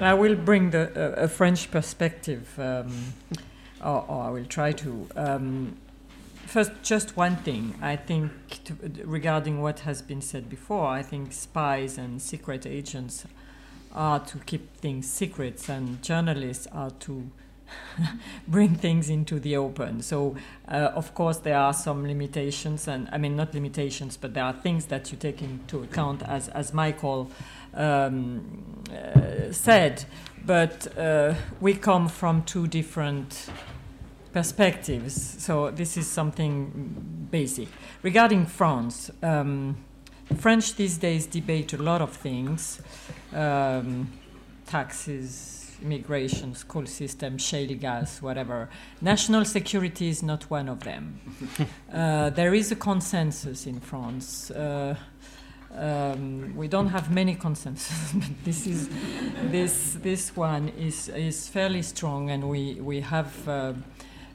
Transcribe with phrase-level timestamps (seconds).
[0.00, 3.14] I will bring the, uh, a French perspective, um,
[3.84, 5.08] or, or, I will try to.
[5.16, 5.76] Um,
[6.46, 7.74] first, just one thing.
[7.82, 8.30] I think
[8.64, 13.24] to, regarding what has been said before, I think spies and secret agents
[13.92, 17.30] are to keep things secrets, and journalists are to
[18.48, 20.02] bring things into the open.
[20.02, 20.36] So,
[20.68, 24.52] uh, of course, there are some limitations, and I mean, not limitations, but there are
[24.52, 27.30] things that you take into account, as, as Michael
[27.78, 30.04] um, uh, said.
[30.44, 33.50] But uh, we come from two different
[34.32, 37.68] perspectives, so this is something basic.
[38.02, 39.76] Regarding France, um,
[40.36, 42.80] French these days debate a lot of things
[43.34, 44.10] um,
[44.66, 48.68] taxes immigration, school system, shale gas, whatever.
[49.00, 51.20] National security is not one of them.
[51.92, 54.50] uh, there is a consensus in France.
[54.50, 54.96] Uh,
[55.78, 58.88] um, we don't have many consensus, but this is
[59.50, 63.48] this this one is is fairly strong, and we we have.
[63.48, 63.72] Uh,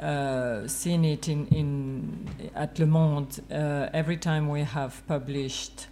[0.00, 5.86] uh, seen it in, in at Le Monde uh, every time we have published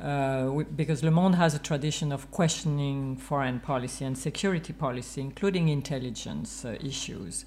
[0.00, 5.20] uh, we, because Le Monde has a tradition of questioning foreign policy and security policy,
[5.20, 7.44] including intelligence uh, issues.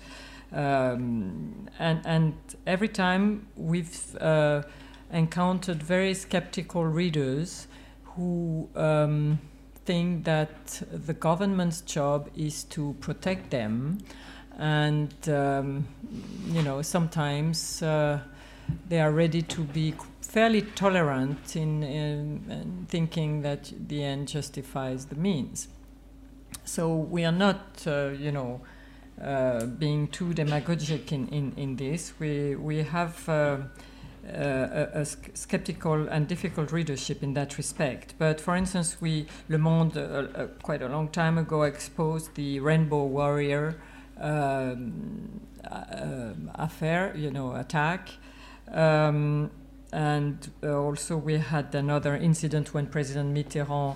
[0.53, 2.33] Um, and, and
[2.65, 4.63] every time we've uh,
[5.11, 7.67] encountered very skeptical readers
[8.03, 9.39] who um,
[9.85, 13.99] think that the government's job is to protect them.
[14.57, 15.87] And, um,
[16.47, 18.19] you know, sometimes uh,
[18.89, 25.05] they are ready to be fairly tolerant in, in, in, thinking that the end justifies
[25.05, 25.67] the means.
[26.65, 28.61] So we are not, uh, you know,
[29.21, 32.13] uh, being too demagogic in, in, in this.
[32.19, 33.57] We, we have uh,
[34.27, 38.15] a, a, skeptical and difficult readership in that respect.
[38.17, 42.59] But for instance, we, Le Monde, uh, uh, quite a long time ago, exposed the
[42.59, 43.79] Rainbow Warrior
[44.19, 48.09] um, uh, affair, you know, attack.
[48.71, 49.51] Um,
[49.93, 53.95] and uh, also, we had another incident when President Mitterrand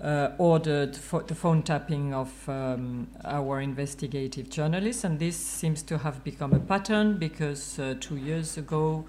[0.00, 5.04] uh, ordered the phone tapping of um, our investigative journalists.
[5.04, 9.04] And this seems to have become a pattern because uh, two years ago,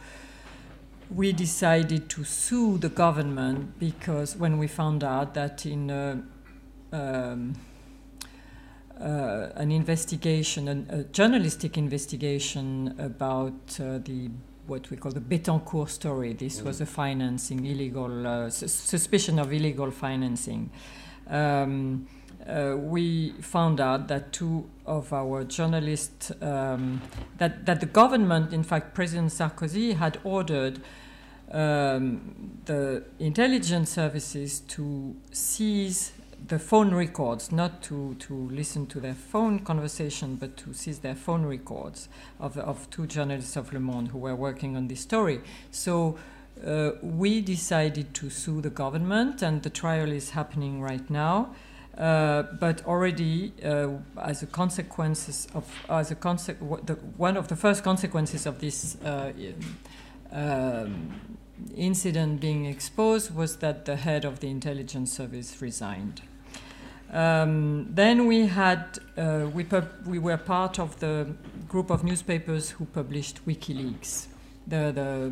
[1.13, 6.21] we decided to sue the government because when we found out that in uh,
[6.91, 7.55] um,
[8.99, 14.29] uh, an investigation, an, a journalistic investigation about uh, the
[14.67, 16.33] what we call the Bettencourt story.
[16.33, 16.65] This mm.
[16.65, 20.71] was a financing illegal uh, su- suspicion of illegal financing.
[21.27, 22.07] Um,
[22.47, 27.01] uh, we found out that two of our journalists, um,
[27.37, 30.79] that, that the government, in fact, President Sarkozy had ordered
[31.51, 36.13] um, the intelligence services to seize
[36.47, 41.15] the phone records, not to, to listen to their phone conversation, but to seize their
[41.15, 42.09] phone records
[42.39, 45.41] of, of two journalists of Le Monde who were working on this story.
[45.71, 46.17] So
[46.65, 51.55] uh, we decided to sue the government, and the trial is happening right now.
[51.97, 53.87] Uh, but already, uh,
[54.21, 58.97] as a consequences of as a conse- the, one of the first consequences of this
[59.05, 59.31] uh,
[60.31, 61.37] um,
[61.73, 66.21] incident being exposed was that the head of the intelligence service resigned.
[67.13, 71.33] Um, then we had uh, we, pub- we were part of the
[71.69, 74.27] group of newspapers who published WikiLeaks,
[74.67, 75.31] the, the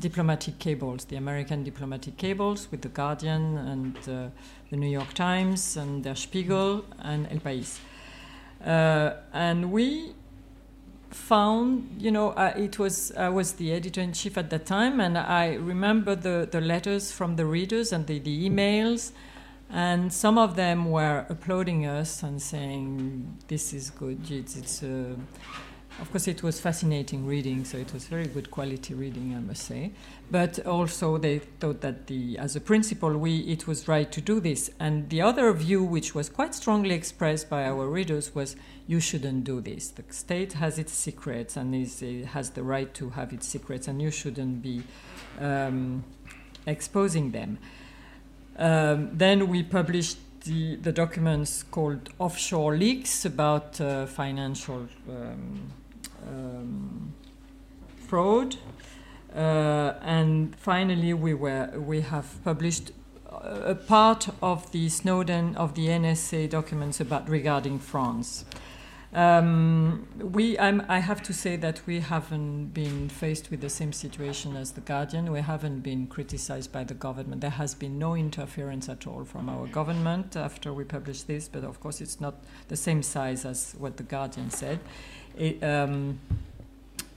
[0.00, 4.28] diplomatic cables, the American diplomatic cables with the Guardian and uh,
[4.70, 7.78] the New York Times and Der Spiegel and El País.
[8.64, 10.14] Uh, and we
[11.10, 15.00] found, you know, uh, it was I was the editor in chief at that time,
[15.00, 19.12] and I remember the, the letters from the readers and the, the emails
[19.72, 24.28] and some of them were applauding us and saying, "This is good.
[24.30, 25.14] It's, it's uh,
[25.98, 29.64] of course it was fascinating reading, so it was very good quality reading, I must
[29.64, 29.92] say.
[30.30, 34.40] But also they thought that the, as a principle, we it was right to do
[34.40, 34.70] this.
[34.78, 38.56] And the other view, which was quite strongly expressed by our readers, was
[38.86, 39.88] you shouldn't do this.
[39.88, 44.00] The state has its secrets and is, has the right to have its secrets, and
[44.00, 44.82] you shouldn't be
[45.40, 46.04] um,
[46.66, 47.58] exposing them.
[48.56, 55.72] Um, then we published the, the, documents called Offshore Leaks about uh, financial um,
[56.26, 57.14] um,
[58.06, 58.56] fraud.
[59.34, 62.92] Uh, and finally, we, were, we have published
[63.30, 68.44] a part of the Snowden of the NSA documents about regarding France.
[69.12, 73.92] Um, we, I'm, I have to say that we haven't been faced with the same
[73.92, 75.32] situation as the Guardian.
[75.32, 77.40] We haven't been criticized by the government.
[77.40, 81.64] There has been no interference at all from our government after we published this, but
[81.64, 82.36] of course it's not
[82.68, 84.78] the same size as what the Guardian said.
[85.36, 86.18] It, um,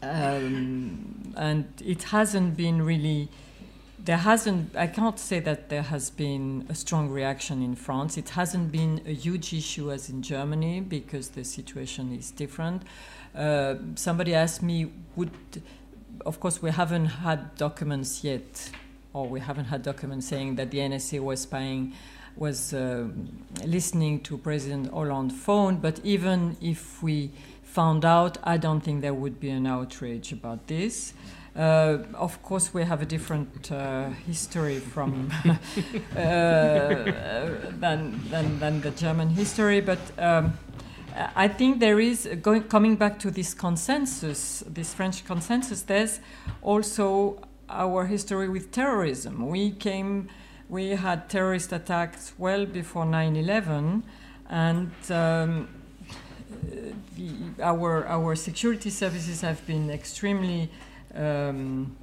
[0.02, 3.30] um, and it hasn't been really
[4.04, 8.18] there hasn't i can't say that there has been a strong reaction in france.
[8.18, 12.84] It hasn't been a huge issue as in germany because the situation is different.
[13.34, 15.32] Uh, somebody asked me would
[16.26, 18.72] of course we haven't had documents yet
[19.14, 21.94] or we haven't had documents saying that the nsa was spying
[22.36, 23.08] was uh,
[23.66, 27.32] listening to president hollande's phone but even if we
[27.64, 31.14] found out i don't think there would be an outrage about this
[31.56, 35.58] uh, of course, we have a different uh, history from uh,
[37.80, 40.58] than, than, than the German history, but um,
[41.36, 45.84] I think there is going coming back to this consensus, this French consensus.
[45.84, 46.20] There's
[46.64, 47.40] also
[47.70, 49.48] our history with terrorism.
[49.48, 50.30] We came,
[50.70, 54.04] we had terrorist attacks well before 9/11,
[54.50, 54.92] and.
[55.10, 55.68] Um,
[57.16, 60.70] the, our our security services have been extremely
[61.16, 61.96] um,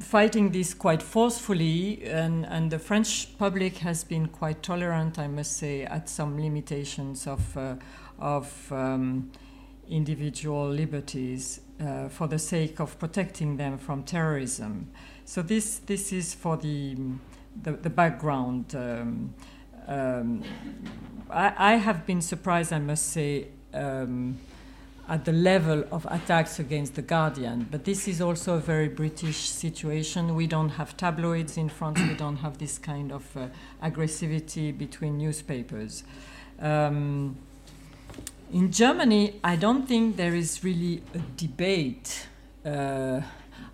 [0.00, 5.56] fighting this quite forcefully, and, and the French public has been quite tolerant, I must
[5.56, 7.74] say, at some limitations of, uh,
[8.18, 9.30] of um,
[9.88, 14.90] individual liberties uh, for the sake of protecting them from terrorism.
[15.24, 16.96] So this, this is for the,
[17.62, 18.74] the, the background.
[18.74, 19.34] Um,
[19.86, 20.44] um
[21.30, 24.38] I, I, have been surprised, I must say, um,
[25.08, 27.66] at the level of attacks against the Guardian.
[27.70, 30.34] But this is also a very British situation.
[30.34, 32.00] We don't have tabloids in France.
[32.00, 33.48] we don't have this kind of uh,
[33.82, 36.04] aggressivity between newspapers.
[36.60, 37.36] Um,
[38.52, 42.28] in Germany, I don't think there is really a debate.
[42.64, 43.22] Uh,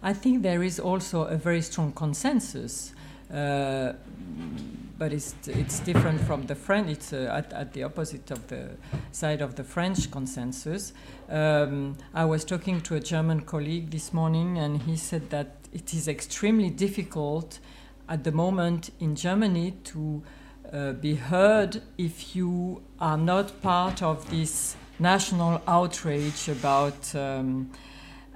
[0.02, 2.94] I think there is also a very strong consensus.
[3.32, 3.92] Uh,
[4.98, 6.88] but it's, it's different from the French.
[6.88, 8.70] It's uh, at, at the opposite of the
[9.12, 10.92] side of the French consensus.
[11.28, 15.92] Um, I was talking to a German colleague this morning, and he said that it
[15.92, 17.58] is extremely difficult
[18.08, 20.22] at the moment in Germany to
[20.72, 27.14] uh, be heard if you are not part of this national outrage about.
[27.14, 27.70] Um,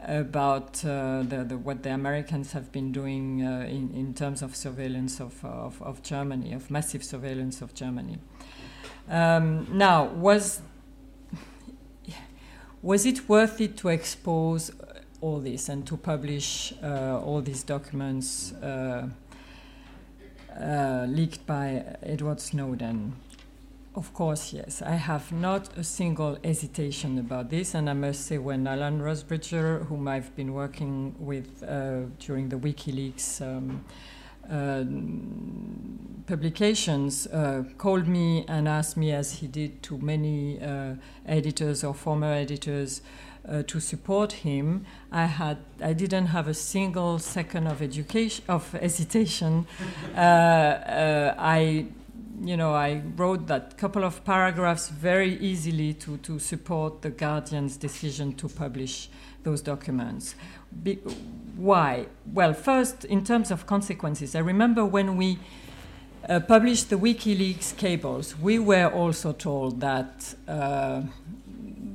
[0.05, 4.56] about uh, the, the, what the Americans have been doing uh, in, in terms of
[4.56, 8.19] surveillance of, of, of, Germany, of massive surveillance of Germany.
[9.08, 10.61] Um, now, was,
[12.82, 14.73] was it worth it to expose
[15.20, 18.52] all this and to publish uh, all these documents
[20.60, 23.14] uh, leaked by Edward Snowden?
[23.94, 24.81] Of course, yes.
[24.81, 29.87] I have not a single hesitation about this, and I must say, when Alan Rusbridger,
[29.87, 33.84] whom I've been working with uh, during the WikiLeaks um,
[34.50, 34.84] uh,
[36.26, 40.94] publications, uh, called me and asked me, as he did to many uh,
[41.26, 43.02] editors or former editors,
[43.48, 44.86] uh, to support him.
[45.10, 49.66] I had, I didn't have a single second of education of hesitation.
[50.16, 51.86] Uh, I
[52.44, 57.76] you know, I wrote that couple of paragraphs very easily to, to support the Guardian's
[57.76, 59.08] decision to publish
[59.44, 60.34] those documents.
[60.82, 60.96] Be,
[61.56, 62.06] why?
[62.32, 65.38] Well, first, in terms of consequences, I remember when we
[66.28, 71.02] uh, published the WikiLeaks cables, we were also told that uh,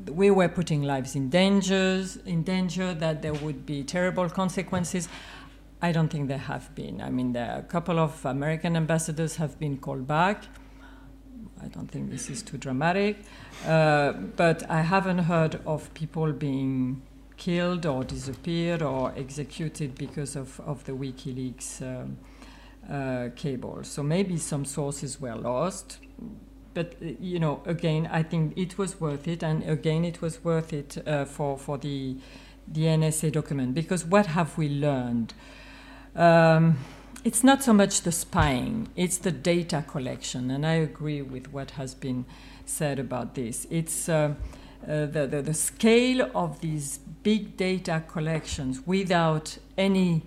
[0.10, 5.08] we were putting lives in dangers, in danger, that there would be terrible consequences.
[5.82, 7.02] I don't think there have been.
[7.02, 10.44] I mean, a couple of American ambassadors have been called back.
[11.62, 13.18] I don't think this is too dramatic,
[13.66, 17.02] uh, but I haven't heard of people being
[17.38, 22.18] killed or disappeared or executed because of, of the WikiLeaks um,
[22.90, 23.84] uh, cable.
[23.84, 26.00] So maybe some sources were lost,
[26.78, 30.44] but uh, you know, again, I think it was worth it, and again, it was
[30.44, 32.18] worth it uh, for for the
[32.68, 35.34] the NSA document because what have we learned?
[36.16, 36.78] Um,
[37.24, 40.52] it's not so much the spying, it's the data collection.
[40.52, 42.26] And I agree with what has been
[42.66, 43.66] said about this.
[43.72, 44.36] It's uh,
[44.88, 50.22] uh, the, the, the, scale of these big data collections without any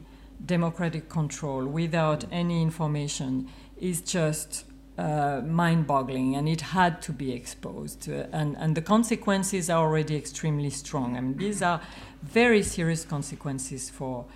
[0.44, 4.64] democratic control, without any information, is just
[5.00, 8.08] uh, mind boggling and it had to be exposed.
[8.08, 11.16] Uh, and, and the consequences are already extremely strong.
[11.16, 11.80] I mean, these are
[12.22, 14.26] very serious consequences for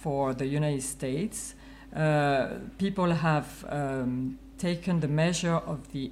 [0.00, 1.54] for the United States,
[1.94, 2.48] uh,
[2.78, 6.10] people have um, taken the measure of the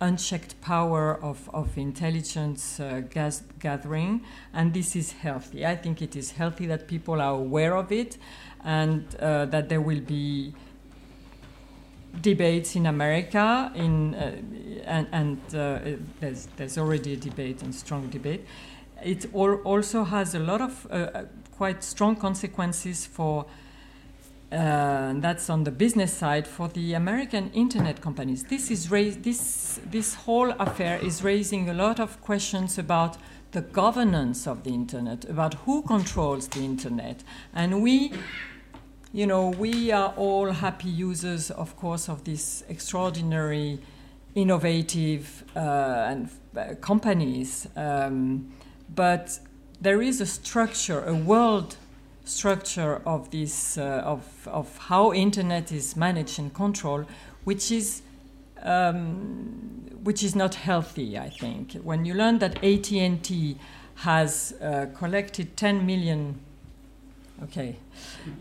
[0.00, 4.20] unchecked power of, of intelligence uh, gas gathering,
[4.52, 5.66] and this is healthy.
[5.66, 8.18] I think it is healthy that people are aware of it
[8.64, 10.54] and uh, that there will be
[12.20, 14.36] debates in America, in, uh,
[14.84, 15.78] and, and uh,
[16.20, 18.44] there's, there's already a debate and strong debate.
[19.02, 21.24] It also has a lot of uh,
[21.56, 23.46] quite strong consequences for
[24.50, 28.44] uh, that's on the business side for the American internet companies.
[28.44, 33.18] This is this this whole affair is raising a lot of questions about
[33.52, 37.22] the governance of the internet, about who controls the internet,
[37.54, 38.12] and we.
[39.18, 43.80] You know, we are all happy users, of course, of this extraordinary,
[44.36, 45.58] innovative uh,
[46.08, 47.66] and uh, companies.
[47.74, 48.52] Um,
[48.94, 49.40] but
[49.80, 51.78] there is a structure, a world
[52.24, 57.06] structure of this uh, of of how internet is managed and controlled,
[57.42, 58.02] which is
[58.62, 61.18] um, which is not healthy.
[61.18, 63.56] I think when you learn that AT and T
[63.96, 66.38] has uh, collected 10 million.
[67.44, 67.76] Okay,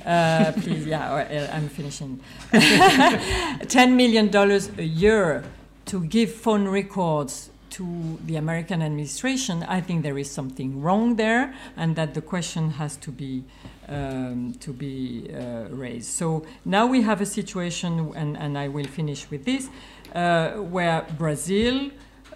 [0.06, 0.86] uh, please.
[0.86, 2.20] Yeah, uh, I'm finishing.
[2.51, 5.44] 10 million dollars a year
[5.86, 11.54] to give phone records to the American administration, I think there is something wrong there,
[11.75, 13.44] and that the question has to be
[13.88, 16.10] um, to be uh, raised.
[16.10, 19.70] So now we have a situation, and, and I will finish with this,
[20.13, 21.92] uh, where Brazil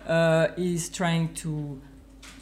[0.08, 1.82] uh, is trying to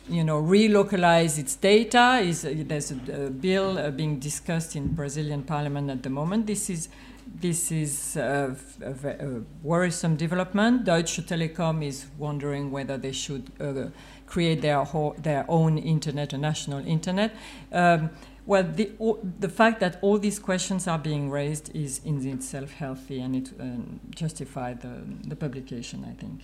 [0.09, 2.19] you know, relocalize its data.
[2.21, 6.47] Is uh, there's a, a bill uh, being discussed in Brazilian parliament at the moment.
[6.47, 6.89] This is
[7.41, 10.83] this is a, a, a, worrisome development.
[10.83, 13.89] Deutsche Telekom is wondering whether they should uh,
[14.25, 17.35] create their, ho- their own internet, a national internet.
[17.71, 18.09] Um,
[18.45, 18.91] well, the,
[19.39, 23.51] the fact that all these questions are being raised is in itself healthy and it
[23.59, 26.41] um, justified the, the publication, I think.